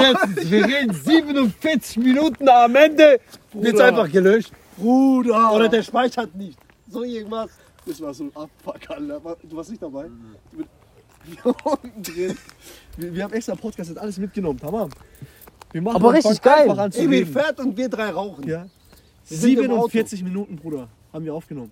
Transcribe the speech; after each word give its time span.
jetzt? 0.00 0.50
Wir 0.50 0.64
reden 0.66 0.94
47 0.94 1.96
Minuten 1.98 2.48
am 2.48 2.74
Ende. 2.76 3.20
Wird's 3.52 3.70
Bruder. 3.72 3.84
einfach 3.86 4.10
gelöscht. 4.10 4.52
Bruder. 4.76 5.52
Oder 5.52 5.68
der 5.68 5.82
speichert 5.82 6.34
nicht. 6.34 6.58
So 6.88 7.02
irgendwas. 7.04 7.50
Das 7.86 8.00
war 8.00 8.12
so 8.14 8.24
ein 8.24 8.32
Abfuck, 8.36 8.90
Alter. 8.90 9.36
Du 9.42 9.56
warst 9.56 9.70
nicht 9.70 9.82
dabei? 9.82 10.06
Hier 11.24 11.44
unten 11.64 12.02
drin. 12.02 12.38
Wir, 12.96 13.14
wir 13.14 13.24
haben 13.24 13.32
extra 13.32 13.54
Podcast, 13.54 13.90
hat 13.90 13.98
alles 13.98 14.18
mitgenommen, 14.18 14.58
tamam. 14.58 14.90
Wir 15.72 15.82
machen 15.82 15.96
Aber 15.96 16.12
richtig 16.12 16.40
geil. 16.42 16.62
Einfach 16.70 16.78
an 16.84 16.92
zu 16.92 17.00
Emil 17.00 17.20
reden. 17.20 17.32
fährt 17.32 17.58
und 17.60 17.76
wir 17.76 17.88
drei 17.88 18.10
rauchen. 18.10 18.46
Ja. 18.48 18.66
Wir 19.28 19.36
sind 19.36 19.50
im 19.58 19.64
47 19.70 20.24
Minuten, 20.24 20.56
Bruder, 20.56 20.88
haben 21.12 21.24
wir 21.24 21.34
aufgenommen. 21.34 21.70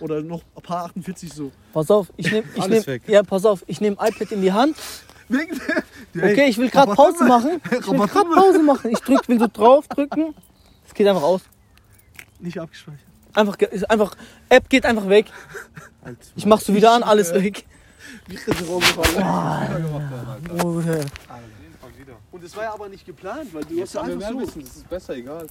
Oder 0.00 0.22
noch 0.22 0.42
ein 0.56 0.62
paar 0.62 0.84
48 0.86 1.32
so. 1.32 1.50
Pass 1.72 1.90
auf, 1.90 2.12
ich 2.16 2.30
nehme 2.30 2.46
ich 2.54 2.62
Alles 2.62 2.86
nehm, 2.86 2.94
weg. 2.94 3.02
ja, 3.06 3.22
pass 3.22 3.44
auf, 3.44 3.64
ich 3.66 3.80
nehme 3.80 3.96
iPad 4.00 4.32
in 4.32 4.40
die 4.42 4.52
Hand. 4.52 4.76
Wegen 5.30 5.60
Okay, 6.16 6.46
ich 6.48 6.58
will 6.58 6.68
gerade 6.68 6.92
Pause 6.92 7.24
machen. 7.24 7.60
Ich 7.64 7.70
will 7.70 7.98
gerade 7.98 8.28
Pause 8.28 8.62
machen. 8.62 8.90
Ich 8.90 8.98
drück, 8.98 9.28
will 9.28 9.38
so 9.38 9.46
drauf 9.50 9.86
drücken. 9.86 10.34
Es 10.86 10.92
geht 10.92 11.06
einfach 11.06 11.22
aus. 11.22 11.42
Nicht 12.40 12.58
abgespeichert. 12.58 13.00
Einfach, 13.32 13.56
ist 13.58 13.88
einfach, 13.88 14.16
App 14.48 14.68
geht 14.68 14.84
einfach 14.84 15.08
weg. 15.08 15.26
Ich 16.34 16.46
mach's 16.46 16.66
so 16.66 16.74
wieder 16.74 16.92
an, 16.92 17.04
alles 17.04 17.32
weg. 17.32 17.64
Bruder. 20.56 21.00
Und 22.32 22.44
es 22.44 22.56
war 22.56 22.64
ja 22.64 22.74
aber 22.74 22.88
nicht 22.88 23.06
geplant, 23.06 23.54
weil 23.54 23.64
du 23.64 23.80
hast 23.80 23.94
ja 23.94 24.02
einfach 24.02 24.30
so. 24.30 24.40
Wissen, 24.40 24.62
das 24.62 24.76
ist 24.76 24.88
besser, 24.88 25.14
egal. 25.14 25.46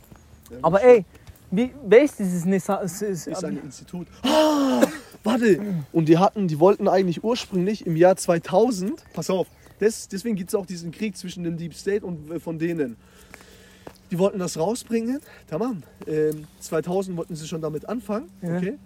Aber 0.61 0.83
ey, 0.83 1.05
wie, 1.51 1.73
wer 1.85 2.03
ist 2.03 2.19
dieses 2.19 2.45
Nessa? 2.45 2.81
Es 2.83 3.01
ist, 3.01 3.27
ist 3.27 3.43
ein 3.43 3.61
Institut. 3.63 4.07
Ah, 4.23 4.81
warte! 5.23 5.61
Und 5.93 6.05
die 6.05 6.17
hatten, 6.17 6.47
die 6.47 6.59
wollten 6.59 6.87
eigentlich 6.87 7.23
ursprünglich 7.23 7.85
im 7.85 7.95
Jahr 7.95 8.15
2000, 8.15 9.03
pass 9.13 9.29
auf, 9.29 9.47
das, 9.79 10.07
deswegen 10.07 10.35
gibt 10.35 10.49
es 10.49 10.55
auch 10.55 10.65
diesen 10.65 10.91
Krieg 10.91 11.17
zwischen 11.17 11.43
dem 11.43 11.57
Deep 11.57 11.73
State 11.73 12.05
und 12.05 12.29
äh, 12.31 12.39
von 12.39 12.59
denen. 12.59 12.95
Die 14.11 14.17
wollten 14.17 14.39
das 14.39 14.57
rausbringen, 14.57 15.19
tamam. 15.47 15.83
Ähm, 16.07 16.47
2000 16.59 17.15
wollten 17.17 17.35
sie 17.35 17.47
schon 17.47 17.61
damit 17.61 17.87
anfangen, 17.87 18.29
Ja. 18.41 18.57
okay? 18.57 18.77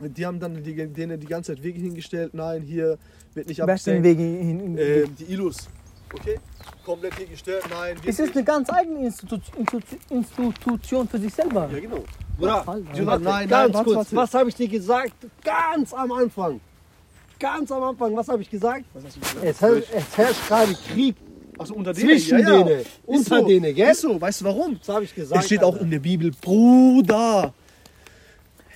Die 0.00 0.26
haben 0.26 0.40
dann 0.40 0.62
die, 0.62 0.74
denen 0.88 1.20
die 1.20 1.26
ganze 1.26 1.54
Zeit 1.54 1.62
Wege 1.62 1.80
hingestellt, 1.80 2.34
nein, 2.34 2.62
hier 2.62 2.98
wird 3.34 3.46
nicht 3.48 3.58
Wer 3.64 3.74
ist 3.74 3.86
den 3.86 3.98
abgesenkt. 3.98 4.04
Weg 4.04 4.18
hin? 4.18 4.76
Ähm, 4.78 5.16
die 5.16 5.24
Ilus, 5.32 5.68
okay? 6.12 6.38
Komplett 6.84 7.14
hier 7.16 7.26
gestört, 7.28 7.64
nein. 7.70 7.96
es 8.04 8.18
ist 8.18 8.34
eine 8.34 8.44
ganz 8.44 8.68
eigene 8.70 9.06
Institu 9.06 9.36
Institu 9.56 9.96
Institution 10.10 11.08
für 11.08 11.18
sich 11.18 11.32
selber. 11.32 11.70
Ja, 11.72 11.78
genau. 11.80 12.04
Bruder, 12.36 12.66
warte, 12.66 12.82
Nein, 13.04 13.22
nein, 13.22 13.48
ganz 13.48 13.74
kurz. 13.84 13.96
warte. 13.96 14.16
Was 14.16 14.34
habe 14.34 14.48
ich 14.48 14.54
dir 14.56 14.68
gesagt? 14.68 15.12
Ganz 15.44 15.92
am 15.94 16.10
Anfang. 16.12 16.60
Ganz 17.42 17.72
am 17.72 17.82
Anfang. 17.82 18.14
Was 18.16 18.28
habe 18.28 18.40
ich 18.42 18.48
gesagt? 18.50 18.84
Es, 19.42 19.60
her- 19.60 19.82
es 19.96 20.16
herrscht 20.16 20.46
gerade 20.48 20.74
Krieg 20.94 21.16
Also 21.58 21.74
unter 21.74 21.92
denen, 21.92 22.08
zwischen 22.10 22.38
ja, 22.38 22.48
ja. 22.58 22.62
denen. 22.62 22.80
Ist 22.80 22.88
Unter 23.04 23.38
so, 23.40 23.46
denen, 23.48 23.74
gell? 23.74 23.90
Ist 23.90 24.00
so, 24.00 24.20
weißt 24.20 24.40
du 24.42 24.44
warum? 24.44 24.78
Das 24.78 24.88
habe 24.94 25.04
ich 25.04 25.12
gesagt. 25.14 25.40
Es 25.40 25.46
steht 25.46 25.62
auch 25.64 25.72
Alter. 25.72 25.84
in 25.84 25.90
der 25.90 25.98
Bibel, 25.98 26.30
Bruder. 26.40 27.52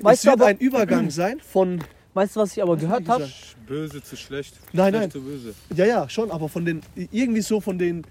Weißt 0.00 0.18
es 0.18 0.22
du 0.22 0.28
wird 0.30 0.40
aber- 0.40 0.46
ein 0.46 0.58
Übergang 0.58 1.10
sein 1.10 1.40
von, 1.40 1.80
Weißt 2.14 2.34
du, 2.34 2.40
was 2.40 2.56
ich 2.56 2.62
aber 2.62 2.76
gehört 2.76 3.06
habe? 3.08 3.28
Böse 3.68 4.02
zu 4.02 4.16
schlecht. 4.16 4.54
Nein, 4.72 4.88
schlecht 4.94 5.00
nein. 5.02 5.10
zu 5.10 5.20
böse. 5.20 5.54
ja, 5.74 5.84
ja, 5.84 6.08
schon, 6.08 6.30
aber 6.30 6.48
von 6.48 6.64
den, 6.64 6.80
irgendwie 7.12 7.42
so 7.42 7.60
von 7.60 7.78
den, 7.78 8.04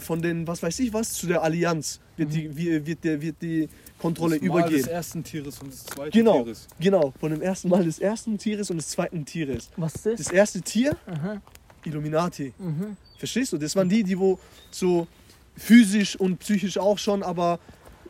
von 0.00 0.20
den, 0.22 0.46
was 0.46 0.62
weiß 0.62 0.78
ich 0.80 0.92
was, 0.92 1.12
zu 1.12 1.26
der 1.26 1.42
Allianz 1.42 2.00
wird 2.16 2.32
die, 2.32 2.56
wie- 2.56 2.86
wird 2.86 3.04
der, 3.04 3.20
wird 3.20 3.36
die 3.42 3.68
Kontrolle 3.98 4.38
Das 4.38 4.48
Mal 4.48 4.62
des 4.62 4.70
übergehen. 4.70 4.88
ersten 4.88 5.24
Tieres 5.24 5.58
und 5.60 5.72
des 5.72 5.84
zweiten 5.84 6.10
Genau, 6.12 6.42
Tieres. 6.44 6.66
genau, 6.80 7.12
von 7.18 7.30
dem 7.32 7.42
ersten 7.42 7.68
Mal 7.68 7.84
des 7.84 7.98
ersten 7.98 8.38
Tieres 8.38 8.70
und 8.70 8.76
des 8.76 8.88
zweiten 8.88 9.24
Tieres. 9.24 9.70
Was 9.76 9.94
ist 9.96 10.06
das? 10.06 10.16
Das 10.18 10.30
erste 10.32 10.60
Tier, 10.62 10.96
Aha. 11.06 11.40
Illuminati. 11.84 12.52
Mhm. 12.58 12.96
Verstehst 13.18 13.52
du? 13.52 13.58
Das 13.58 13.74
waren 13.76 13.88
die, 13.88 14.04
die 14.04 14.18
wo 14.18 14.38
so 14.70 15.06
physisch 15.56 16.14
und 16.16 16.38
psychisch 16.38 16.78
auch 16.78 16.98
schon, 16.98 17.22
aber 17.22 17.58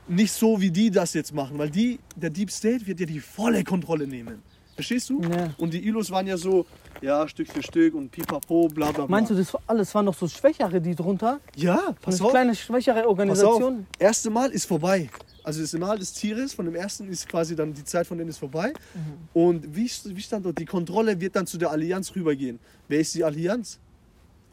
nicht 0.08 0.32
so 0.32 0.60
wie 0.60 0.70
die 0.70 0.90
das 0.90 1.14
jetzt 1.14 1.32
machen, 1.34 1.58
weil 1.58 1.70
die, 1.70 1.98
der 2.16 2.30
Deep 2.30 2.50
State 2.50 2.86
wird 2.86 3.00
ja 3.00 3.06
die 3.06 3.20
volle 3.20 3.64
Kontrolle 3.64 4.06
nehmen. 4.06 4.42
Verstehst 4.78 5.10
du? 5.10 5.20
Ja. 5.22 5.50
Und 5.58 5.74
die 5.74 5.84
Ilus 5.88 6.08
waren 6.12 6.28
ja 6.28 6.36
so, 6.36 6.64
ja, 7.00 7.26
Stück 7.26 7.48
für 7.48 7.64
Stück 7.64 7.96
und 7.96 8.12
pipapo, 8.12 8.68
bla 8.68 8.92
bla 8.92 9.06
bla. 9.06 9.06
Meinst 9.08 9.32
du, 9.32 9.34
das 9.34 9.52
alles 9.66 9.92
waren 9.92 10.04
noch 10.04 10.14
so 10.14 10.28
Schwächere, 10.28 10.80
die 10.80 10.94
drunter? 10.94 11.40
Ja, 11.56 11.96
pass 12.00 12.14
Eine 12.20 12.24
auf. 12.24 12.30
kleine, 12.30 12.54
schwächere 12.54 12.94
Pass 12.94 13.02
auf. 13.02 13.08
Organisation? 13.08 13.86
Erste 13.98 14.30
Mal 14.30 14.52
ist 14.52 14.66
vorbei. 14.66 15.10
Also 15.42 15.62
das 15.62 15.72
Mal 15.72 15.98
des 15.98 16.12
Tieres, 16.12 16.54
von 16.54 16.64
dem 16.64 16.76
ersten 16.76 17.08
ist 17.08 17.28
quasi 17.28 17.56
dann 17.56 17.74
die 17.74 17.82
Zeit 17.82 18.06
von 18.06 18.18
denen 18.18 18.30
ist 18.30 18.38
vorbei. 18.38 18.72
Mhm. 18.94 19.28
Und 19.32 19.74
wie, 19.74 19.90
wie 20.04 20.20
stand 20.20 20.46
dort? 20.46 20.56
Die 20.60 20.64
Kontrolle 20.64 21.20
wird 21.20 21.34
dann 21.34 21.48
zu 21.48 21.58
der 21.58 21.72
Allianz 21.72 22.14
rübergehen. 22.14 22.60
Wer 22.86 23.00
ist 23.00 23.12
die 23.16 23.24
Allianz? 23.24 23.80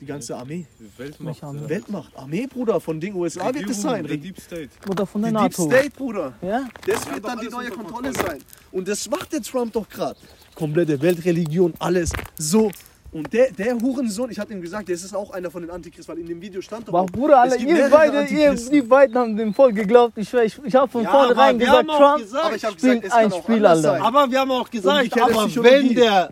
Die 0.01 0.05
ganze 0.05 0.35
Armee. 0.35 0.65
Die 0.79 0.99
Weltmacht. 0.99 1.43
Armee? 1.43 1.61
ja. 1.61 1.69
Weltmacht. 1.69 2.17
Armee, 2.17 2.47
Bruder, 2.47 2.79
von 2.81 2.99
den 2.99 3.15
USA 3.15 3.53
wird 3.53 3.69
es 3.69 3.81
sein. 3.81 4.03
oder 4.03 4.17
Deep 4.17 4.39
State. 4.39 4.69
Oder 4.89 5.05
von 5.05 5.21
der 5.21 5.31
Die 5.31 5.37
Deep 5.37 5.43
NATO? 5.57 5.65
State, 5.67 5.91
Bruder. 5.91 6.33
Ja? 6.41 6.67
Das 6.85 7.09
wird 7.09 7.25
dann 7.25 7.39
die 7.39 7.47
neue 7.47 7.69
Kontrolle 7.71 8.11
sein. 8.13 8.39
Und 8.71 8.87
das 8.87 9.09
macht 9.09 9.31
der 9.31 9.41
Trump 9.41 9.71
doch 9.73 9.87
gerade. 9.87 10.19
Komplette 10.53 11.01
Weltreligion, 11.01 11.73
alles. 11.79 12.11
So. 12.37 12.71
Und 13.13 13.31
der, 13.31 13.49
der 13.51 13.79
Hurensohn, 13.79 14.29
ich 14.29 14.37
habe 14.39 14.51
ihm 14.51 14.61
gesagt, 14.61 14.89
der 14.89 14.95
ist 14.95 15.15
auch 15.15 15.31
einer 15.31 15.49
von 15.49 15.61
den 15.61 15.71
Antichristen, 15.71 16.13
weil 16.13 16.21
in 16.21 16.27
dem 16.27 16.41
Video 16.41 16.59
stand 16.61 16.85
doch. 16.89 16.91
Boah, 16.91 17.03
auch, 17.03 17.05
Bruder, 17.05 17.39
alle, 17.39 17.55
ihr 17.55 17.89
beide, 17.89 18.13
ihr, 18.15 18.19
Antichristen. 18.49 18.73
die 18.73 18.81
beiden 18.81 19.17
haben 19.17 19.37
dem 19.37 19.53
voll 19.53 19.71
geglaubt. 19.71 20.17
Ich 20.17 20.33
ich, 20.33 20.59
ich 20.65 20.75
habe 20.75 20.91
von 20.91 21.03
Ja, 21.03 21.11
vornherein 21.11 21.57
gesagt, 21.57 21.87
Trump 21.87 22.17
gesagt, 22.21 22.59
spielt 22.59 22.73
gesagt, 22.73 23.03
es 23.05 23.09
kann 23.11 23.19
ein 23.19 23.31
auch 23.31 23.43
Spiel, 23.43 23.65
Alter. 23.65 24.03
Aber 24.03 24.29
wir 24.29 24.39
haben 24.41 24.51
auch 24.51 24.69
gesagt, 24.69 25.21
aber 25.21 25.47
wenn 25.63 25.95
der. 25.95 26.29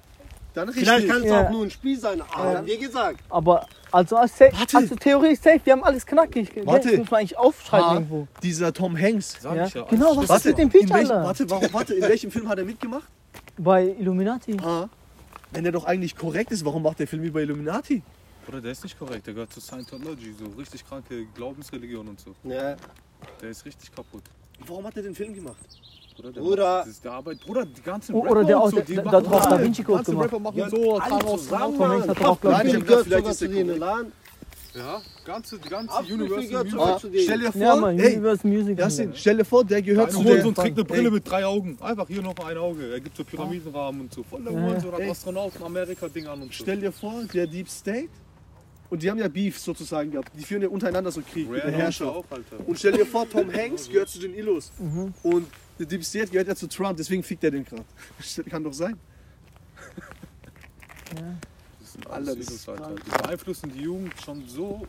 Dann 0.54 0.68
richtig. 0.70 0.84
Vielleicht 0.88 1.08
kann 1.08 1.22
es 1.24 1.30
Ja. 1.30 1.46
auch 1.46 1.50
nur 1.52 1.64
ein 1.64 1.72
Spiel 1.72 2.00
sein. 2.00 2.22
Haben 2.30 2.66
wir 2.66 2.78
gesagt. 2.78 3.20
Aber 3.30 3.66
also 3.92 4.18
als, 4.18 4.38
safe, 4.38 4.52
Warte. 4.58 4.78
also 4.78 4.96
Theorie 4.96 5.32
ist 5.34 5.44
safe, 5.44 5.60
wir 5.64 5.74
haben 5.74 5.84
alles 5.84 6.06
knackig. 6.06 6.52
Warte. 6.66 6.90
Das 6.90 6.98
muss 7.00 7.12
man 7.12 7.20
eigentlich 7.22 7.38
aufschreiben 7.38 7.86
Ah, 7.88 7.94
irgendwo. 7.96 8.28
Dieser 8.44 8.72
Tom 8.74 8.98
Hanks. 8.98 9.38
Sag 9.42 9.56
Ja? 9.56 9.66
ich 9.66 9.74
ja. 9.74 9.84
Genau, 9.86 10.16
was 10.18 10.30
Warte, 10.30 10.50
ist 10.50 10.58
mit 10.58 10.58
dem 10.58 10.64
in 10.64 10.70
Peach, 10.70 10.82
welchem, 10.94 11.12
Alter? 11.12 11.24
warte, 11.26 11.50
warum, 11.50 11.74
warte, 11.74 11.94
in 11.96 12.02
welchem 12.02 12.32
Film 12.32 12.48
hat 12.50 12.58
er 12.60 12.66
mitgemacht? 12.66 13.08
Bei 13.58 13.84
Illuminati. 14.00 14.58
Ah. 14.64 14.88
Wenn 15.52 15.66
er 15.66 15.72
doch 15.72 15.86
eigentlich 15.86 16.16
korrekt 16.16 16.52
ist, 16.52 16.64
warum 16.66 16.84
macht 16.84 17.00
der 17.00 17.08
Film 17.08 17.24
über 17.24 17.42
Illuminati? 17.42 18.02
Oder 18.48 18.60
der 18.62 18.72
ist 18.74 18.84
nicht 18.84 18.98
korrekt, 19.00 19.26
der 19.28 19.34
gehört 19.34 19.54
zu 19.54 19.62
Scientology, 19.62 20.34
so 20.38 20.46
richtig 20.60 20.86
kranke 20.86 21.26
Glaubensreligion 21.36 22.08
und 22.10 22.20
so. 22.20 22.36
Ja. 22.44 22.76
Der 23.42 23.50
ist 23.50 23.64
richtig 23.66 23.92
kaputt. 23.96 24.24
Warum 24.68 24.86
hat 24.86 24.98
er 24.98 25.04
den 25.04 25.16
Film 25.16 25.34
gemacht? 25.34 25.58
Bruder, 26.16 26.32
der 26.32 26.42
Bruder. 26.42 26.64
Macht, 26.78 26.88
das 26.88 26.94
ist 26.94 27.04
der 27.04 27.12
Arbeit. 27.12 27.40
Bruder, 27.42 27.66
die 27.66 27.82
ganzen 27.82 28.16
Rapper 28.16 28.32
oder 28.32 28.44
der 28.44 28.58
und 28.58 28.64
auch, 28.64 28.70
so, 28.70 28.76
der, 28.78 28.86
die 28.86 28.96
der, 28.96 29.04
der 29.04 29.30
hat 29.30 29.52
Da. 29.52 29.62
Vinci 29.62 29.84
Code 29.84 29.98
ganze 29.98 30.12
gemacht. 30.12 30.26
Rapper 30.26 30.40
machen 30.40 30.58
Ja, 30.58 30.70
so, 30.70 30.98
alle 30.98 31.20
Thanos, 31.20 31.50
Mann. 31.50 32.08
hat 32.08 32.26
auch, 32.26 32.42
glaub 32.42 32.64
ich, 32.64 32.72
gehört 32.72 33.04
vielleicht 33.04 33.10
sogar 33.10 33.32
ist 33.32 33.38
zu 33.40 33.48
der 33.48 33.56
denen. 33.64 33.80
Lan? 33.80 34.12
Ja, 34.76 35.02
ganze, 35.24 35.60
die 35.60 35.70
ganze 35.70 35.94
Afrika 35.94 36.14
Universal 36.16 36.48
gehört 36.48 36.72
Music. 36.72 36.80
Ah, 36.80 37.22
stell 37.24 37.40
dir 37.40 37.52
vor, 37.52 37.62
Ja, 37.62 37.76
man, 37.76 38.00
ey, 38.00 38.14
Universe 38.16 38.48
Music. 38.48 38.80
Yasin, 38.80 39.12
stell 39.14 39.38
dir 39.38 39.46
vor, 39.46 39.64
der 39.64 39.82
gehört 39.84 40.12
zu 40.12 40.24
der... 40.24 40.32
Hurensohn 40.32 40.56
trägt 40.56 40.78
eine 40.78 40.86
Brille 40.86 41.10
Ey, 41.10 41.12
mit 41.12 41.30
drei 41.30 41.46
Augen. 41.46 41.78
Einfach 41.80 42.08
hier 42.08 42.24
noch 42.24 42.36
ein 42.44 42.58
Auge. 42.58 42.92
Er 42.92 43.00
gibt 43.00 43.16
so 43.16 43.24
Pyramidenrahmen 43.24 44.02
und 44.02 44.14
so. 44.14 44.24
Voll 44.24 44.42
der 44.42 44.52
Ja, 44.52 44.60
Hurensohn, 44.60 44.92
hat. 44.94 45.02
Astronauten, 45.02 45.64
Amerika-Ding 45.64 46.26
an 46.26 46.42
und 46.42 46.54
so. 46.54 46.64
Stell 46.64 46.78
dir 46.80 46.92
vor, 46.92 47.14
der 47.32 47.46
Deep 47.46 47.70
State, 47.70 48.10
und 48.90 49.04
die 49.04 49.12
haben 49.12 49.20
ja 49.20 49.28
Beef 49.28 49.60
sozusagen 49.60 50.10
gehabt, 50.12 50.32
die 50.38 50.44
führen 50.44 50.64
ja 50.64 50.70
untereinander 50.70 51.12
so 51.12 51.22
Krieg 51.22 51.52
der 51.52 51.64
Rare 51.66 51.72
Herrschaft. 51.72 52.10
auch, 52.12 52.26
Alter. 52.32 52.68
Und 52.68 52.80
stell 52.80 52.94
dir 52.94 53.06
vor, 53.06 53.30
Tom 53.30 53.54
Hanks 53.54 53.88
gehört 53.90 54.10
zu 54.10 54.20
den 54.20 54.34
Illus. 54.34 54.72
Und 55.22 55.46
der 55.80 55.86
Deep 55.86 56.04
State 56.04 56.28
gehört 56.28 56.48
ja 56.48 56.56
zu 56.56 56.68
Trump, 56.68 56.98
deswegen 56.98 57.24
fickt 57.24 57.44
er 57.44 57.52
den 57.52 57.66
gerade. 57.66 57.84
Kann 58.50 58.64
doch 58.64 58.74
sein. 58.74 58.98
Das 61.80 61.92
sind 61.94 62.10
alles 62.10 62.46
das 62.46 62.70
Alter. 62.70 62.92
Die 63.06 63.10
beeinflussen 63.24 63.72
die 63.76 63.82
Jugend 63.82 64.14
schon 64.24 64.44
so 64.48 64.86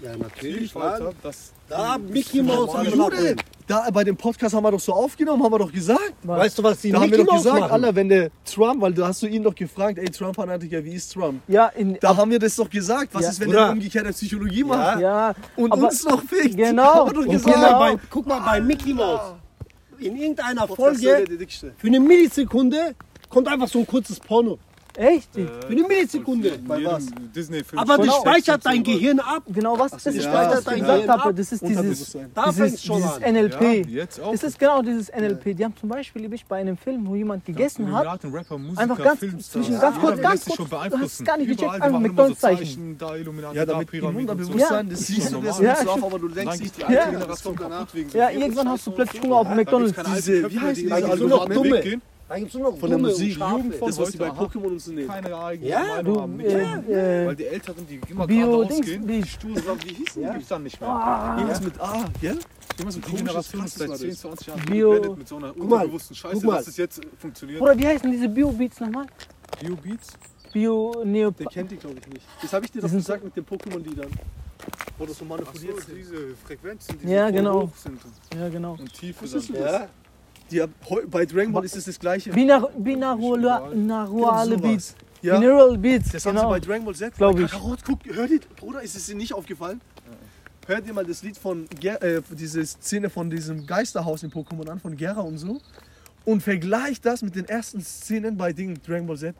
Ja, 0.00 0.16
natürlich. 0.16 0.74
Alter, 0.74 1.12
dass... 1.22 1.52
Da, 1.68 1.98
Mickey 1.98 2.42
Mouse 2.42 2.72
will 2.74 2.90
Bruder, 2.92 3.34
da 3.66 3.90
bei 3.90 4.04
dem 4.04 4.16
Podcast 4.16 4.54
haben 4.54 4.62
wir 4.62 4.70
doch 4.70 4.78
so 4.80 4.92
aufgenommen, 4.92 5.42
haben 5.42 5.52
wir 5.52 5.58
doch 5.58 5.72
gesagt. 5.72 6.14
Weißt 6.22 6.56
du, 6.58 6.62
was 6.62 6.80
die 6.80 6.92
Da 6.92 7.00
haben 7.00 7.10
wir 7.10 7.18
doch 7.18 7.24
Mouse 7.32 7.42
gesagt, 7.42 7.60
machen? 7.60 7.72
Alter, 7.72 7.94
wenn 7.96 8.08
der 8.08 8.30
Trump, 8.44 8.80
weil 8.80 8.94
da 8.94 9.08
hast 9.08 9.22
du 9.22 9.26
ihn 9.26 9.42
doch 9.42 9.54
gefragt, 9.54 9.98
ey 9.98 10.08
Trump-Fanatiker, 10.08 10.84
wie 10.84 10.92
ist 10.94 11.12
Trump? 11.12 11.40
Ja, 11.48 11.66
in, 11.68 11.98
Da 12.00 12.16
haben 12.16 12.30
wir 12.30 12.38
das 12.38 12.54
doch 12.56 12.70
gesagt. 12.70 13.12
Was 13.14 13.22
Ja. 13.22 13.28
ist, 13.30 13.40
wenn 13.40 13.48
Bruder. 13.48 13.64
der 13.64 13.72
umgekehrte 13.72 14.10
Psychologie 14.12 14.62
macht? 14.64 15.00
ja, 15.00 15.34
Und 15.56 15.72
aber- 15.72 15.88
uns 15.88 16.04
noch 16.04 16.22
fickt? 16.22 16.56
Genau. 16.56 16.82
Haben 16.84 17.08
wir 17.08 17.12
doch 17.14 17.20
Und 17.22 17.26
Und 17.26 17.32
gesagt. 17.32 17.54
guck, 17.54 17.60
mal 17.62 17.68
Genau. 17.68 17.96
bei, 17.96 18.02
guck 18.10 18.26
mal 18.26 18.40
bei 18.40 18.60
Mickey 18.60 18.94
Mouse. 18.94 19.34
In 19.98 20.16
irgendeiner 20.16 20.68
Folge, 20.68 21.24
für 21.76 21.86
eine 21.86 22.00
Millisekunde, 22.00 22.94
kommt 23.28 23.48
einfach 23.48 23.68
so 23.68 23.80
ein 23.80 23.86
kurzes 23.86 24.20
Porno. 24.20 24.58
Echt? 24.98 25.32
Für 25.34 25.48
eine 25.68 25.82
Millisekunde. 25.82 26.58
Bei 26.66 26.84
was? 26.84 27.06
Disney-Film. 27.34 27.78
Aber 27.80 27.96
das 27.98 28.06
Genau. 28.06 28.20
speichert 28.20 28.64
dein 28.66 28.82
Gehirn 28.82 29.20
ab. 29.20 29.42
Genau, 29.46 29.78
was 29.78 29.92
das 29.92 30.06
ist, 30.06 30.24
ja, 30.24 30.32
was 30.32 30.44
ich 30.44 30.50
das 30.50 30.64
gesagt 30.64 30.76
Gehirn 30.80 31.08
habe. 31.08 31.34
Das 31.34 31.52
ist 31.52 31.62
dieses, 31.62 31.76
Unterbewusstsein. 31.76 32.30
Da 32.34 32.42
fängt 32.52 32.58
dieses, 32.72 32.84
schon 32.84 32.96
dieses 32.96 33.12
an. 33.16 33.22
NLP. 33.34 33.62
Ja, 33.62 33.84
jetzt 34.02 34.20
auch. 34.20 34.32
Das 34.32 34.42
ist 34.42 34.58
genau 34.58 34.82
dieses 34.82 35.08
NLP. 35.10 35.54
Die 35.54 35.64
haben 35.64 35.74
zum 35.76 35.88
Beispiel 35.88 36.32
ich 36.32 36.44
bei 36.46 36.56
einem 36.56 36.76
Film, 36.76 37.06
wo 37.06 37.14
jemand 37.14 37.44
gegessen 37.44 37.86
hat, 37.92 38.02
Illuminaten, 38.04 38.32
Rapper, 38.34 38.58
Musiker, 38.58 38.80
einfach 38.82 39.02
ganz- 39.02 39.20
Filmstars. 39.20 39.50
zwischen 39.52 39.80
ganz 39.80 39.98
kurz, 39.98 40.10
Jeder 40.16 40.22
ganz 40.22 40.34
lässt 40.34 40.44
sich 40.44 40.56
kurz, 40.56 40.68
schon 40.70 40.78
du 40.80 40.84
hast 40.84 40.90
beeinflussen. 40.90 41.24
gar 41.24 41.36
nicht 41.38 41.46
gecheckt, 41.48 41.62
Überall, 41.62 41.78
die 41.78 41.82
einfach 41.84 42.00
machen 42.00 42.04
immer 42.04 42.14
so 42.16 42.28
McDonald's-Zeichen. 42.30 42.66
Zeichen, 42.66 42.98
Da 42.98 43.16
Illuminati, 43.16 43.56
Ja, 43.56 43.64
da 43.66 43.72
damit 43.72 43.86
im 43.92 44.00
Pyramiden 44.00 44.30
und 44.30 44.38
so. 44.44 44.52
Unterbewusstsein, 44.52 44.86
Ja. 44.86 44.90
das 44.92 45.06
siehst 45.06 45.32
du, 45.32 45.40
das 45.40 45.58
Ja, 45.60 45.64
nimmst 45.66 45.84
du 45.84 45.90
auf, 45.90 46.04
aber 46.04 46.18
du 46.18 46.28
denkst 46.28 46.60
nicht, 46.60 46.76
die 46.78 46.84
alte 46.84 46.94
Ja. 46.98 47.10
Generation 47.10 47.56
kaputt 47.56 47.88
wegen 47.94 48.10
so 48.10 48.18
Ja, 48.18 48.30
irgendwann 48.30 48.68
hast 48.68 48.86
du 48.86 48.90
plötzlich 48.92 49.22
Hunger 49.22 49.36
auf 49.36 49.48
McDonald's. 49.48 49.94
Diese- 50.14 50.50
wie 50.50 50.58
heißen 50.60 50.74
die 50.74 50.86
die? 50.86 50.92
also 50.92 51.26
noch 51.26 51.48
dumme. 51.48 51.82
Gehen. 52.26 52.28
Da 52.28 52.38
gibt 52.38 52.48
es 52.48 52.54
nur 52.58 52.70
noch 52.70 52.78
Von 52.78 52.88
der 52.90 52.98
dumme 52.98 53.08
und 53.10 53.14
Musik. 53.14 53.34
Schafe. 53.36 53.56
Jugend 53.56 53.74
von 53.76 53.88
Das, 53.88 53.98
was 53.98 54.10
die 54.10 54.18
bei 54.18 54.28
heute, 54.30 54.36
aha. 54.36 54.44
Pokémon 54.44 54.66
und 54.66 54.80
so 54.80 54.92
nehmen. 54.92 55.08
Keine 55.08 55.36
eigene 55.36 55.70
Ja, 55.70 55.78
Meinung 55.84 56.14
Du, 56.14 56.20
haben. 56.20 56.40
äh, 56.40 57.22
äh, 57.22 57.26
Weil 57.26 57.36
die 57.36 57.46
Älteren, 57.46 57.86
die 57.86 58.00
immer 58.10 58.26
Bio, 58.26 58.46
gerade 58.58 58.66
Dings, 58.66 58.80
ausgehen, 58.80 59.06
die- 59.06 59.20
die 59.22 59.28
stur 59.28 59.54
sagen, 59.60 59.78
wie 59.84 59.94
hießen 59.94 60.22
Ja. 60.22 60.28
die 60.30 60.34
gibt's 60.34 60.48
dann 60.48 60.62
nicht 60.64 60.80
mehr. 60.80 61.34
Irgendwas 61.36 61.60
mit 61.62 61.80
A, 61.80 62.04
gell? 62.20 62.38
Immer 62.78 62.90
so 62.92 62.98
die 62.98 63.04
komisches 63.04 63.26
Generation 63.26 63.64
ist 63.64 63.78
seit 63.78 63.88
war 63.88 63.96
10, 63.96 64.10
das. 64.10 64.18
20 64.20 64.46
Jahren 64.48 64.60
Bio- 64.66 64.90
geblendet 64.92 65.18
mit 65.18 65.28
so 65.28 65.36
einer 65.36 65.46
mal, 65.48 65.60
unterbewussten 65.60 66.16
Scheiße, 66.16 66.34
guck 66.34 66.44
mal. 66.44 66.56
dass 66.56 66.66
es 66.68 66.76
jetzt 66.76 66.98
äh, 67.04 67.08
funktioniert. 67.18 67.58
Bruder, 67.60 67.78
wie 67.78 67.86
heißen 67.86 68.10
diese 68.10 68.28
Bio-Beats 68.28 68.80
nochmal? 68.80 69.06
Bio-Beats? 69.60 70.08
Bio, 70.52 71.02
Neo. 71.04 71.30
Der 71.30 71.46
kennt 71.46 71.70
die, 71.70 71.76
glaube 71.76 71.96
ich, 72.00 72.06
nicht. 72.12 72.26
Das 72.42 72.52
habe 72.52 72.64
ich 72.64 72.72
dir 72.72 72.80
doch 72.80 72.88
sind 72.88 72.98
gesagt 72.98 73.24
mit 73.24 73.36
den 73.36 73.44
Pokémon-Liedern. 73.46 74.10
Wo 74.98 75.04
das 75.06 75.18
so 75.18 75.24
manipuliert 75.26 75.80
sind. 75.82 75.96
diese 75.98 76.34
Frequenzen, 76.46 76.98
die 77.02 77.08
Ja, 77.08 77.28
so 77.28 77.32
genau. 77.34 77.62
hoch 77.62 77.76
sind 77.76 78.00
Ja, 78.34 78.48
genau. 78.48 78.72
und 78.78 78.92
tiefe 78.92 79.24
Was 79.24 79.32
ist 79.34 79.50
das? 79.50 79.58
Ja, 79.72 79.88
Die, 80.50 80.62
bei 81.10 81.26
Dragon 81.26 81.52
Ball 81.52 81.64
ist 81.64 81.76
es 81.76 81.84
das 81.86 81.98
gleiche. 81.98 82.30
Binar, 82.30 82.70
Binaruale 82.78 83.70
Genau 83.72 84.56
Beats. 84.58 84.94
Ja, 85.22 85.38
Binaural 85.38 85.78
Beats, 85.78 86.12
das 86.12 86.24
haben 86.26 86.36
sie 86.36 86.40
genau. 86.40 86.50
bei 86.50 86.60
Dragon 86.60 86.84
Ball 86.84 86.94
Z. 86.94 87.14
Glaub 87.16 87.34
Bei 87.34 87.42
ich. 87.42 87.50
Kakarot, 87.50 87.80
guck, 87.84 87.98
hör 88.04 88.28
dir, 88.28 88.40
Bruder, 88.56 88.82
ist 88.82 88.94
es 88.94 89.06
dir 89.06 89.16
nicht 89.16 89.32
aufgefallen? 89.32 89.80
Hör 90.66 90.80
dir 90.80 90.92
mal 90.92 91.04
das 91.04 91.22
Lied 91.22 91.36
von, 91.36 91.66
Ger 91.80 92.02
äh, 92.02 92.22
diese 92.30 92.64
Szene 92.66 93.08
von 93.08 93.30
diesem 93.30 93.66
Geisterhaus 93.66 94.22
in 94.24 94.30
Pokémon 94.30 94.68
an, 94.68 94.80
von 94.80 94.96
Gera 94.96 95.20
und 95.20 95.38
so. 95.38 95.60
Und 96.24 96.42
vergleich 96.42 97.00
das 97.00 97.22
mit 97.22 97.36
den 97.36 97.44
ersten 97.44 97.80
Szenen 97.80 98.36
bei 98.36 98.52
Ding 98.52 98.80
Dragon 98.84 99.06
Ball 99.06 99.16
Z. 99.16 99.34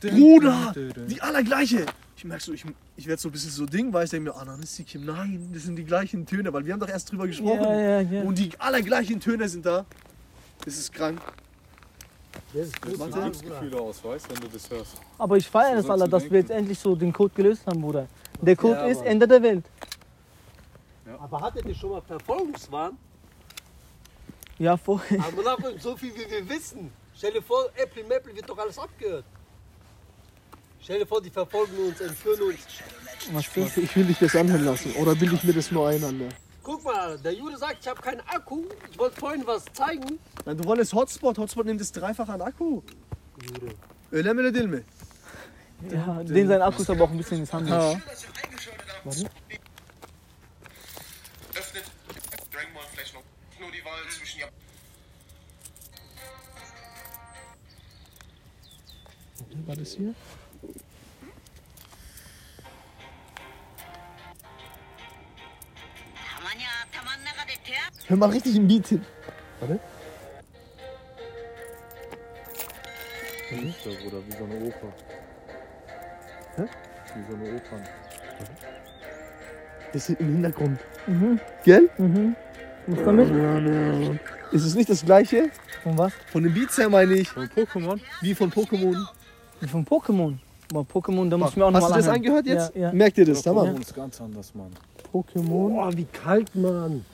Bruder, 0.00 0.74
die 1.08 1.20
allergleiche. 1.20 1.86
Ich 2.16 2.24
merk 2.24 2.40
so, 2.40 2.52
ich, 2.52 2.64
ich 2.96 3.06
werde 3.06 3.22
so 3.22 3.28
ein 3.28 3.32
bisschen 3.32 3.50
so 3.50 3.66
Ding, 3.66 3.92
weiß, 3.92 4.10
denke 4.10 4.30
mir, 4.30 4.36
Ananisikim, 4.36 5.04
nein, 5.04 5.50
das 5.52 5.62
sind 5.62 5.76
die 5.76 5.84
gleichen 5.84 6.26
Töne, 6.26 6.52
weil 6.52 6.64
wir 6.64 6.72
haben 6.72 6.80
doch 6.80 6.88
erst 6.88 7.10
drüber 7.10 7.26
gesprochen. 7.26 7.62
Ja, 7.62 8.00
ja, 8.00 8.00
ja. 8.00 8.22
Und 8.22 8.38
die 8.38 8.50
allergleichen 8.58 9.20
Töne 9.20 9.48
sind 9.48 9.64
da. 9.64 9.86
Das 10.64 10.76
ist 10.78 10.92
krank. 10.92 11.20
das 12.52 12.68
ist 12.68 12.80
gut. 12.80 12.98
Löst 12.98 13.12
Glücksgefühle 13.12 13.80
aus, 13.80 14.02
weißt 14.02 14.26
du, 14.26 14.34
wenn 14.34 14.40
du 14.42 14.48
das 14.48 14.70
hörst. 14.70 14.96
Aber 15.18 15.36
ich 15.36 15.48
feiere 15.48 15.74
sollst 15.82 15.90
Alter, 15.90 16.08
dass 16.08 16.30
wir 16.30 16.40
jetzt 16.40 16.50
endlich 16.50 16.78
so 16.78 16.94
den 16.94 17.12
Code 17.12 17.34
gelöst 17.34 17.66
haben, 17.66 17.80
Bruder. 17.80 18.08
Der 18.40 18.56
Code 18.56 18.74
Ja, 18.74 18.86
ist. 18.86 19.02
Ende 19.02 19.28
der 19.28 19.42
Welt. 19.42 19.64
Aber 21.18 21.40
hattet 21.40 21.66
ihr 21.66 21.74
schon 21.74 21.90
mal 21.90 22.00
Verfolgungswahn? 22.02 22.96
Ja, 24.58 24.76
vor. 24.76 25.02
Aber 25.18 25.78
so 25.78 25.96
viel 25.96 26.14
wie 26.14 26.30
wir 26.30 26.48
wissen. 26.48 26.90
Stell 27.16 27.32
dir 27.32 27.42
vor, 27.42 27.68
Apple 27.76 28.04
Maple 28.04 28.34
wird 28.34 28.48
doch 28.48 28.58
alles 28.58 28.78
abgehört. 28.78 29.24
Stell 30.80 30.98
dir 30.98 31.06
vor, 31.06 31.20
die 31.20 31.30
verfolgen 31.30 31.72
uns, 31.78 32.00
entführen 32.00 32.42
uns. 32.42 32.58
Was? 33.32 33.76
Ich 33.76 33.96
will 33.96 34.04
dich 34.04 34.18
das 34.18 34.36
anhören 34.36 34.64
lassen. 34.64 34.92
Oder 34.96 35.14
bilde 35.14 35.34
ich 35.36 35.44
mir 35.44 35.54
das 35.54 35.70
nur 35.70 35.88
ein, 35.88 36.02
Alter? 36.04 36.28
Guck 36.64 36.82
mal, 36.82 37.18
der 37.18 37.34
Jude 37.34 37.58
sagt, 37.58 37.76
ich 37.82 37.88
habe 37.88 38.00
keinen 38.00 38.20
Akku. 38.20 38.64
Ich 38.90 38.98
wollte 38.98 39.20
vorhin 39.20 39.46
was 39.46 39.64
zeigen. 39.74 40.18
Nein, 40.46 40.56
du 40.56 40.64
wolltest 40.64 40.94
Hotspot. 40.94 41.36
Hotspot 41.36 41.66
nimmt 41.66 41.80
das 41.80 41.92
dreifache 41.92 42.32
an 42.32 42.40
Akku. 42.40 42.80
Mi 43.52 43.74
öyle 44.12 44.54
değil 44.54 44.68
mi? 44.68 44.82
Ja, 45.90 46.22
den 46.22 46.48
sein 46.48 46.62
Akku 46.62 46.80
ist 46.80 46.88
aber 46.90 47.04
auch 47.04 47.10
ein 47.10 47.18
bisschen 47.18 47.40
misshandelt. 47.40 47.70
Ja. 47.70 48.00
öffnet 51.54 51.84
Dragon 52.50 52.74
Ball 52.74 52.84
vielleicht 52.92 53.14
noch 53.14 53.22
nur 53.60 53.70
die 53.70 53.84
Wahl 53.84 54.00
zwischen 54.10 54.40
Japan 54.40 54.54
War 59.66 59.76
das 59.76 59.92
hier? 59.92 60.14
Hör 68.06 68.16
mal 68.16 68.30
richtig 68.30 68.56
im 68.56 68.68
Beat 68.68 68.86
hin. 68.88 69.04
Warte. 69.60 69.80
Ja, 73.50 73.58
Bruder, 74.02 74.18
wie 74.26 74.32
so 74.32 74.44
eine 74.44 74.64
Oper. 74.66 74.92
Hä? 76.56 76.62
Wie 77.14 77.30
so 77.30 77.36
eine 77.36 77.56
Oper. 77.56 77.80
Das 79.92 80.08
ist 80.08 80.20
im 80.20 80.26
Hintergrund. 80.32 80.80
Mhm. 81.06 81.40
Gell? 81.64 81.88
Mhm. 81.98 82.36
Was 82.86 83.04
damit? 83.04 84.20
Ist 84.52 84.64
es 84.64 84.74
nicht 84.74 84.90
das 84.90 85.04
gleiche? 85.04 85.50
Von 85.82 85.96
was? 85.96 86.12
Von 86.32 86.42
den 86.42 86.52
Beats 86.52 86.76
her 86.78 86.88
meine 86.88 87.14
ich. 87.14 87.28
Von 87.28 87.46
Pokémon? 87.48 88.00
Wie 88.20 88.34
von 88.34 88.50
Pokémon. 88.50 89.06
Wie 89.60 89.68
Von 89.68 89.86
Pokémon. 89.86 90.36
Aber 90.70 90.80
Pokémon, 90.80 91.28
da 91.30 91.36
muss 91.36 91.50
ich 91.50 91.56
mir 91.56 91.64
auch 91.66 91.72
Hast 91.72 91.82
nochmal 91.82 91.92
du 91.92 91.96
das 91.98 92.08
anhören. 92.08 92.16
angehört 92.16 92.46
jetzt? 92.46 92.74
Ja, 92.74 92.82
ja. 92.82 92.92
Merkt 92.92 93.18
ihr 93.18 93.26
das? 93.26 93.44
Ja, 93.44 93.52
Tamam. 93.52 93.68
Pokémon 93.76 93.80
ist 93.80 93.94
ganz 93.94 94.20
anders, 94.20 94.54
Mann. 94.54 94.72
Pokémon. 95.14 95.68
Boah, 95.70 95.96
wie 95.96 96.06
kalt, 96.06 96.52
Mann. 96.56 97.04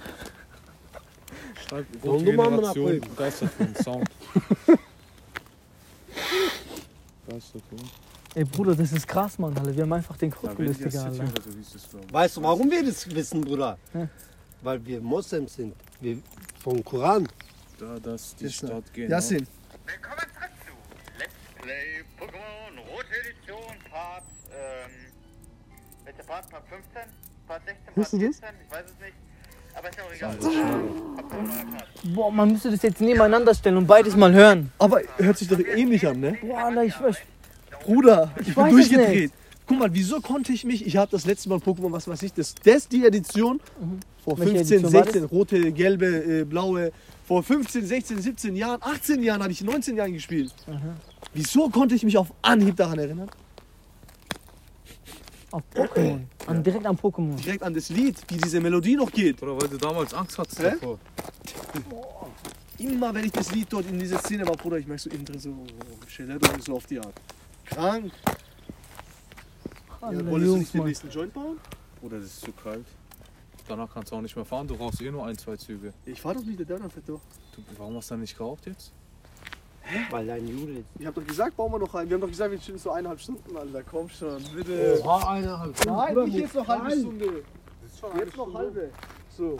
Schreib 1.69 1.87
mal 2.03 2.25
Generation, 2.25 3.01
begeistert 3.01 3.51
für 3.53 3.65
den 3.67 3.77
Sound. 3.77 4.09
begeistert 7.27 7.63
für 7.69 7.75
uns. 7.75 7.91
Ey 8.35 8.45
Bruder, 8.45 8.75
das 8.75 8.93
ist 8.93 9.07
krass, 9.07 9.39
Mann, 9.39 9.55
Alter. 9.59 9.77
Wir 9.77 9.83
haben 9.83 9.93
einfach 9.93 10.17
den 10.17 10.31
Code 10.31 10.55
gelöst, 10.55 10.83
Digga, 10.83 11.05
Alter. 11.05 11.25
Weißt 12.11 12.39
du, 12.39 12.43
warum 12.43 12.71
wir 12.71 12.83
das 12.83 13.15
wissen, 13.15 13.43
Bruder? 13.43 13.77
Ja. 13.93 14.09
Weil 14.63 14.87
wir 14.87 15.03
Moslems 15.03 15.57
sind. 15.57 15.75
Wir 16.01 16.23
vom 16.63 16.83
Koran. 16.83 17.29
Da, 17.79 17.99
dass 17.99 18.35
die 18.37 18.45
Das 18.45 18.53
ist 18.55 18.67
Stadt 18.67 18.95
gehen. 18.95 19.11
Yasin. 19.11 19.47
Willkommen 19.85 20.27
zurück 20.35 20.55
zu 20.65 20.73
Let's 21.19 21.35
Play 21.61 22.03
Pokémon 22.19 22.79
Rote 22.91 23.09
Edition 23.21 23.77
Part, 23.91 24.25
ähm, 24.53 24.91
welcher 26.05 26.23
Part? 26.23 26.49
Part 26.49 26.67
15? 26.67 27.30
Part 27.51 27.63
16? 27.67 27.85
Part 27.85 27.97
Weißt 27.97 28.13
du 28.13 28.19
das? 28.19 28.39
14? 28.39 28.61
Ich 28.65 28.71
weiß 28.73 28.85
es 28.87 28.95
nicht. 29.01 29.15
Aber 29.75 29.89
ist 29.89 29.99
ja 29.99 30.05
auch 30.05 30.13
egal. 30.15 30.37
Boah, 32.15 32.31
man 32.31 32.53
müsste 32.53 32.71
das 32.71 32.83
jetzt 32.83 33.01
nebeneinander 33.01 33.53
stellen 33.55 33.77
und 33.77 33.89
beides 33.89 34.15
mal 34.15 34.33
hören. 34.33 34.71
Aber 34.79 35.01
hört 35.17 35.37
sich 35.37 35.49
doch 35.49 35.59
ähnlich 35.59 36.07
an, 36.07 36.21
ne? 36.21 36.39
Boah, 36.41 36.67
Alter, 36.67 36.85
ich 36.85 37.01
weiß. 37.01 37.17
Bruder, 37.85 38.31
ich, 38.39 38.47
bin 38.47 38.57
weiß 38.57 38.73
es 38.73 38.89
durchgedreht. 38.89 39.33
Guck 39.67 39.79
mal, 39.79 39.93
wieso 39.93 40.21
konnte 40.21 40.53
ich 40.53 40.65
mich, 40.65 40.87
ich 40.87 40.97
habe 40.97 41.11
das 41.11 41.25
letzte 41.25 41.49
Mal 41.49 41.59
Pokémon, 41.59 41.91
was 41.93 42.07
weiß 42.07 42.23
ich, 42.23 42.33
das, 42.33 42.55
das 42.57 42.87
die 42.89 43.05
Edition, 43.05 43.61
vor 44.25 44.39
Welche 44.39 44.57
15, 44.57 44.79
Edition 44.79 44.93
war 44.93 45.03
das? 45.03 45.13
16, 45.13 45.25
rote, 45.25 45.73
gelbe, 45.73 46.07
äh, 46.07 46.45
blaue, 46.45 46.93
vor 47.25 47.43
15, 47.43 47.87
16, 47.87 48.21
17 48.21 48.57
Jahren, 48.57 48.83
18 48.83 49.23
Jahren 49.23 49.43
hatte 49.43 49.53
ich 49.53 49.63
19 49.63 49.97
Jahren 49.97 50.13
gespielt. 50.13 50.53
Wieso 51.33 51.69
konnte 51.69 51.95
ich 51.95 52.03
mich 52.03 52.19
auf 52.19 52.33
Anhieb 52.43 52.77
daran 52.77 52.99
erinnern? 52.99 53.31
Auf 55.53 55.63
Pokémon. 55.75 56.21
An, 56.47 56.63
direkt 56.63 56.87
an 56.87 56.97
Pokémon. 56.97 57.35
Direkt 57.37 57.63
an 57.63 57.75
das 57.75 57.89
Lied, 57.89 58.17
wie 58.29 58.37
diese 58.37 58.61
Melodie 58.61 58.97
noch 58.97 59.11
geht. 59.11 59.43
Oder 59.43 59.61
weil 59.61 59.69
du 59.69 59.77
damals 59.77 60.15
Angst 60.15 60.39
hattest 60.39 60.61
Hä? 60.61 60.71
davor. 60.71 60.99
Immer 62.79 63.13
wenn 63.15 63.25
ich 63.25 63.33
das 63.33 63.53
Lied 63.53 63.67
dort 63.71 63.87
in 63.87 63.99
dieser 63.99 64.19
Szene 64.19 64.47
war, 64.47 64.57
Bruder, 64.57 64.79
ich 64.79 64.87
merke 64.87 65.03
so 65.03 65.11
innen 65.11 65.25
drin 65.25 65.39
so, 65.39 65.51
oh, 65.51 66.07
Scheletto 66.09 66.53
und 66.53 66.63
so 66.63 66.77
auf 66.77 66.87
die 66.87 66.99
Art. 66.99 67.15
Krank. 67.67 68.13
Ja, 70.01 70.27
wolltest 70.27 70.53
du 70.53 70.57
nicht 70.57 70.75
den 70.75 70.85
nächsten 70.85 71.11
Joint 71.11 71.35
bauen? 71.35 71.59
Oder 72.01 72.19
das 72.19 72.27
ist 72.27 72.41
zu 72.41 72.53
kalt. 72.53 72.87
Danach 73.69 73.93
kannst 73.93 74.11
du 74.11 74.17
auch 74.17 74.23
nicht 74.23 74.35
mehr 74.35 74.45
fahren, 74.45 74.67
du 74.67 74.75
rauchst 74.75 75.01
eh 75.03 75.11
nur 75.11 75.27
ein, 75.27 75.37
zwei 75.37 75.57
Züge. 75.57 75.93
Ich 76.07 76.21
fahr 76.21 76.35
doch 76.35 76.43
nicht, 76.43 76.59
der 76.59 76.67
Dörner 76.67 76.89
fährt 76.89 77.09
doch. 77.09 77.21
Du, 77.55 77.63
warum 77.77 77.97
hast 77.97 78.11
du 78.11 78.15
dann 78.15 78.21
nicht 78.21 78.37
geraucht 78.37 78.67
jetzt? 78.67 78.93
Weil 80.11 80.27
dein 80.27 80.47
Jude 80.47 80.73
ist. 80.73 80.85
Ich 80.99 81.07
hab 81.07 81.15
doch 81.15 81.27
gesagt, 81.27 81.57
bauen 81.57 81.73
wir 81.73 81.79
noch 81.79 81.93
rein. 81.95 82.09
Wir 82.09 82.15
haben 82.15 82.21
doch 82.21 82.29
gesagt, 82.29 82.51
wir 82.51 82.59
chillen 82.61 82.79
so 82.79 82.91
eineinhalb 82.91 83.21
Stunden, 83.21 83.57
Alter. 83.57 83.83
Komm 83.91 84.09
schon, 84.09 84.43
bitte. 84.55 85.01
Oh, 85.05 85.11
eineinhalb 85.27 85.75
Nein, 85.87 86.15
Bruder, 86.15 86.27
nicht 86.27 86.37
jetzt 86.39 86.55
noch 86.55 86.69
halbe 86.69 86.89
Nein. 86.89 86.99
Stunde. 87.01 87.27
Jetzt 88.19 88.37
noch 88.37 88.55
halbe. 88.55 88.91
So. 89.37 89.57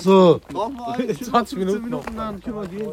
So, 0.00 0.40
Brauchen 0.48 0.76
wir 0.76 0.88
eine 0.88 1.14
20 1.20 1.58
Minuten 1.58 1.90
noch. 1.90 2.04
Minuten, 2.04 2.16
dann 2.16 2.40
können 2.40 2.56
wir 2.56 2.68
gehen. 2.68 2.88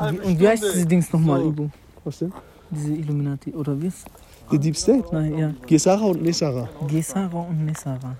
Und, 0.00 0.20
und 0.24 0.38
wie 0.40 0.48
heißt 0.48 0.62
diese 0.62 0.86
Dings 0.86 1.12
nochmal, 1.12 1.40
So. 1.40 1.48
Ibu? 1.48 1.68
Was 2.04 2.18
denn? 2.18 2.32
Diese 2.70 2.92
Illuminati, 2.92 3.52
oder 3.54 3.80
wie 3.80 3.86
ist? 3.86 4.06
Die 4.50 4.58
Deep 4.58 4.76
State? 4.76 5.04
Nein, 5.12 5.38
ja. 5.38 5.54
Gesara 5.66 6.02
und 6.04 6.22
Nesara. 6.22 6.68
Gesara 6.88 7.40
und 7.40 7.64
Nessara. 7.64 8.16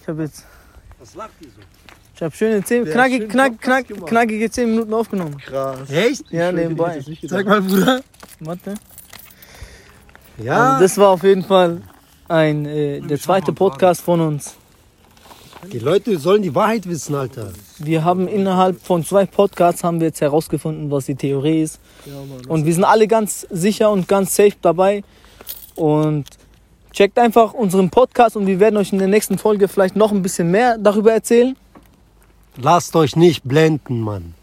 Ich 0.00 0.08
habe 0.08 0.22
jetzt. 0.22 0.44
Was 1.04 1.14
lacht 1.14 1.32
die 1.40 1.44
so? 1.44 1.60
Ich 2.16 2.22
habe 2.22 2.34
schöne 2.34 2.64
10, 2.64 2.84
Der 2.86 2.94
hat 2.94 3.00
knackig, 3.00 3.20
schön 3.22 3.28
knack, 3.28 3.52
Podcast 3.60 3.86
knack, 3.88 4.06
knackige 4.06 4.50
10 4.50 4.70
Minuten 4.70 4.94
aufgenommen. 4.94 5.36
Krass. 5.38 5.90
Echt? 5.90 6.24
Ja, 6.30 6.50
nebenbei. 6.50 7.04
Sag 7.24 7.46
mal, 7.46 7.60
Bruder. 7.60 8.00
Warte. 8.40 8.74
Ja, 10.38 10.74
Also 10.74 10.82
das 10.84 10.96
war 10.98 11.10
auf 11.10 11.22
jeden 11.22 11.44
Fall 11.44 11.82
ein, 12.28 12.64
äh, 12.64 13.00
der 13.00 13.20
zweite 13.20 13.52
Podcast 13.52 14.00
von 14.00 14.20
uns. 14.20 14.54
die 15.70 15.78
Leute 15.78 16.18
sollen 16.18 16.42
die 16.42 16.54
Wahrheit 16.54 16.88
wissen, 16.88 17.14
Alter. 17.14 17.52
Wir 17.78 18.02
haben 18.04 18.26
innerhalb 18.28 18.80
von 18.80 19.04
zwei 19.04 19.26
Podcasts 19.26 19.84
haben 19.84 20.00
wir 20.00 20.06
jetzt 20.08 20.20
herausgefunden, 20.22 20.90
was 20.90 21.06
die 21.06 21.14
Theorie 21.16 21.62
ist. 21.62 21.80
Ja, 22.06 22.12
Mann. 22.14 22.46
Und 22.46 22.64
wir 22.64 22.72
sind 22.72 22.84
alle 22.84 23.06
ganz 23.08 23.46
sicher 23.50 23.90
und 23.90 24.08
ganz 24.08 24.34
safe 24.34 24.56
dabei. 24.62 25.02
Und 25.74 26.24
checkt 26.94 27.18
einfach 27.18 27.52
unseren 27.52 27.90
Podcast 27.90 28.36
und 28.36 28.46
wir 28.46 28.60
werden 28.60 28.76
euch 28.76 28.92
in 28.92 28.98
der 28.98 29.08
nächsten 29.08 29.36
Folge 29.36 29.68
vielleicht 29.68 29.96
noch 29.96 30.12
ein 30.12 30.22
bisschen 30.22 30.50
mehr 30.50 30.78
darüber 30.78 31.12
erzählen. 31.12 31.56
Lasst 32.56 32.94
euch 32.96 33.16
nicht 33.16 33.42
blenden, 33.44 34.00
Mann. 34.00 34.34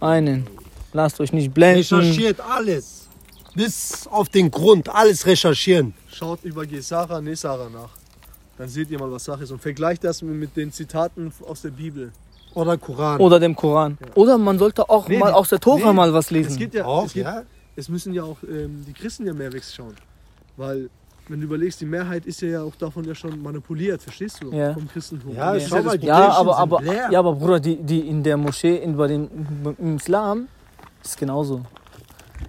Einen. 0.00 0.46
Lasst 0.92 1.20
euch 1.20 1.32
nicht 1.32 1.54
blenden. 1.54 1.78
Recherchiert 1.78 2.40
alles. 2.40 3.08
Bis 3.54 4.06
auf 4.08 4.28
den 4.28 4.50
Grund, 4.50 4.88
alles 4.88 5.24
recherchieren. 5.26 5.94
Schaut 6.08 6.42
über 6.42 6.66
Gesara, 6.66 7.20
Nesara 7.20 7.68
nach. 7.68 7.90
Dann 8.58 8.68
seht 8.68 8.90
ihr 8.90 8.98
mal, 8.98 9.10
was 9.10 9.24
Sache 9.24 9.44
ist. 9.44 9.50
Und 9.50 9.62
vergleicht 9.62 10.04
das 10.04 10.22
mit, 10.22 10.56
den 10.56 10.72
Zitaten 10.72 11.32
aus 11.46 11.62
der 11.62 11.70
Bibel. 11.70 12.12
Oder 12.54 12.76
Koran. 12.76 13.20
Oder 13.20 13.40
dem 13.40 13.54
Koran. 13.56 13.96
Oder 14.14 14.36
man 14.38 14.58
sollte 14.58 14.88
auch 14.90 15.08
Nee, 15.08 15.18
mal 15.18 15.32
aus 15.32 15.48
der 15.50 15.60
Tora 15.60 15.88
nee, 15.88 15.92
mal 15.92 16.12
was 16.12 16.26
Es 16.26 16.30
lesen. 16.30 16.58
geht 16.58 16.74
ja, 16.74 16.84
Auch, 16.84 17.06
es, 17.06 17.12
geht, 17.14 17.24
ja. 17.24 17.42
es 17.76 17.88
müssen 17.88 18.12
ja 18.12 18.24
auch 18.24 18.36
ähm, 18.42 18.84
die 18.86 18.92
Christen 18.92 19.26
ja 19.26 19.32
mehr 19.32 19.52
wegschauen. 19.52 19.94
Weil, 20.56 20.90
wenn 21.28 21.40
du 21.40 21.46
überlegst, 21.46 21.80
die 21.80 21.86
Mehrheit 21.86 22.26
ist 22.26 22.40
ja 22.40 22.62
auch 22.62 22.74
davon 22.76 23.04
ja 23.04 23.14
schon 23.14 23.40
manipuliert, 23.42 24.02
verstehst 24.02 24.42
du? 24.42 24.52
Ja. 24.52 24.74
Vom 24.74 24.88
Christentum. 24.88 25.34
Ja, 25.34 25.54
das 25.54 25.70
mal. 25.70 26.02
Ja, 26.04 26.28
aber, 26.32 26.58
aber, 26.58 26.82
ja, 26.82 27.18
aber 27.18 27.34
Bruder, 27.34 27.60
die, 27.60 27.76
die 27.76 28.00
in 28.00 28.22
der 28.22 28.36
Moschee, 28.36 28.76
in, 28.76 28.96
bei 28.96 29.06
den, 29.08 29.28
im 29.78 29.96
Islam, 29.96 30.48
ist 31.02 31.16
genauso. 31.16 31.62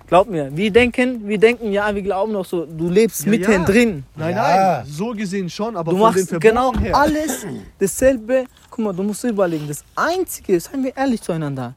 Glaub 0.08 0.28
mir, 0.30 0.56
wir 0.56 0.72
denken, 0.72 1.28
wir 1.28 1.38
denken, 1.38 1.72
ja, 1.72 1.94
wir 1.94 2.02
glauben 2.02 2.32
noch 2.34 2.46
so, 2.46 2.66
du 2.66 2.90
lebst 2.90 3.26
Ja, 3.26 3.30
mitten 3.32 3.52
ja. 3.52 3.64
drin. 3.64 4.04
Nein, 4.16 4.36
Ja. 4.36 4.78
nein, 4.82 4.86
so 4.88 5.12
gesehen 5.12 5.50
schon, 5.50 5.78
aber 5.78 5.92
Du 5.92 5.98
machst 5.98 6.40
genau 6.40 6.74
her. 6.78 6.96
alles 6.96 7.46
dasselbe. 7.80 8.46
Guck 8.70 8.86
mal, 8.86 8.94
du 8.94 9.04
musst 9.04 9.24
dir 9.24 9.30
überlegen, 9.30 9.68
das 9.68 9.84
Einzige, 9.96 10.60
seien 10.60 10.84
wir 10.84 10.98
ehrlich 10.98 11.22
zueinander, 11.22 11.74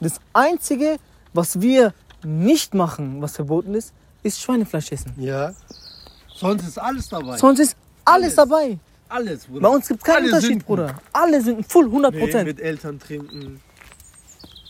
das 0.00 0.20
Einzige, 0.32 0.96
was 1.34 1.60
wir 1.60 1.92
nicht 2.24 2.74
machen, 2.74 3.20
was 3.20 3.36
verboten 3.36 3.74
ist, 3.74 3.92
ist 4.22 4.40
Schweinefleisch 4.40 4.90
essen. 4.92 5.12
Ja. 5.18 5.52
Sonst 6.38 6.66
ist 6.68 6.78
alles 6.78 7.08
dabei. 7.08 7.36
Sonst 7.36 7.58
ist 7.60 7.76
alles, 8.04 8.24
Alles. 8.24 8.34
dabei. 8.36 8.78
alles, 9.08 9.46
Bruder. 9.46 9.60
Bei 9.60 9.68
uns 9.68 9.88
gibt 9.88 10.00
es 10.00 10.04
keinen 10.04 10.16
Alle 10.16 10.26
Unterschied, 10.26 10.48
Sünden. 10.48 10.66
Bruder. 10.66 10.94
Alle 11.12 11.40
sind 11.40 11.70
voll 11.72 11.84
100 11.86 12.14
Nee, 12.14 12.20
Prozent. 12.20 12.46
mit 12.46 12.60
Eltern 12.60 12.98
trinken, 12.98 13.60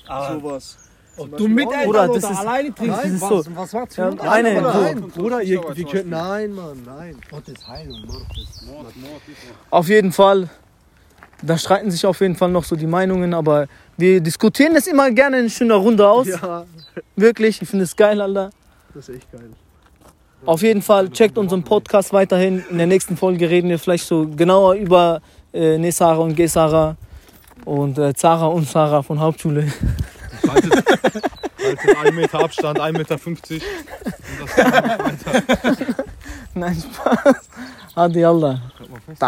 Aber 0.07 0.41
sowas. 0.41 0.77
ob 1.17 1.37
du 1.37 1.49
mit 1.49 1.67
Eltern 1.67 1.85
Bruder, 1.87 2.05
oder 2.11 2.15
das 2.21 2.31
ist- 2.31 2.39
alleine 2.39 2.75
trinkst, 2.75 2.99
das 2.99 3.05
ist 3.11 3.21
was, 3.21 3.29
so. 3.45 3.57
was 3.57 3.73
macht's 3.73 3.95
für 3.95 4.01
Ja, 4.03 4.11
so. 4.11 4.17
Bruder? 4.17 4.73
Nein, 4.83 5.09
Bruder, 5.09 5.43
ihr, 5.43 5.61
wir 5.75 5.85
können, 5.87 6.11
nein, 6.11 6.53
Mann, 6.53 6.83
nein. 6.87 7.17
Gott 7.31 7.49
ist 7.49 7.67
heil 7.69 7.89
und 7.91 8.07
Mord 8.07 8.23
ist. 8.41 8.63
Mord, 8.67 8.77
Mord, 8.85 8.97
Mord. 8.97 9.23
Auf 9.71 9.89
jeden 9.89 10.13
Fall, 10.13 10.49
da 11.43 11.59
streiten 11.59 11.91
sich 11.91 12.07
auf 12.07 12.21
jeden 12.21 12.35
Fall 12.37 12.51
noch 12.51 12.65
so 12.65 12.75
die 12.77 12.87
Meinungen, 12.87 13.35
aber 13.35 13.67
wir 13.97 14.21
diskutieren 14.21 14.75
das 14.75 14.87
immer 14.87 15.11
gerne 15.11 15.41
in 15.41 15.51
schöner 15.51 15.75
Runde 15.77 16.09
aus. 16.09 16.27
Ja, 16.29 16.65
Wirklich, 17.17 17.61
ich 17.63 17.69
finde 17.69 17.85
es 17.85 17.95
geil, 17.95 18.21
Alter. 18.21 18.51
das 18.95 19.09
ist 19.09 19.17
echt 19.17 19.31
geil. 19.33 19.51
Auf 20.47 20.63
jeden 20.63 20.83
Fall, 20.83 21.11
checkt 21.11 21.37
unseren 21.37 21.63
Podcast 21.63 22.13
weiterhin. 22.13 22.65
In 22.71 22.79
der 22.79 22.87
nächsten 22.87 23.17
Folge 23.17 23.51
reden 23.51 23.69
wir 23.69 23.79
vielleicht 23.79 24.07
so 24.07 24.27
genauer 24.27 24.75
über 24.75 25.21
äh, 25.53 25.79
Nesara 25.79 26.19
und 26.19 26.35
Gesara 26.37 26.97
und 27.65 27.99
äh, 27.99 28.15
Zara 28.15 28.47
und 28.47 28.69
Sarah 28.69 29.03
von 29.03 29.21
Hauptschule. 29.21 29.71
Haltet, 30.49 30.73
haltet 30.75 31.97
1 32.05 32.15
Meter 32.15 32.41
Abstand, 32.41 32.81
1,50 32.81 32.93
Meter. 32.93 33.19
Und 33.25 33.41
das 35.27 35.77
Nein, 36.55 36.77
Spaß. 36.77 37.49
Hadi 37.97 38.25
Allah. 38.25 38.61
Halt 39.21 39.23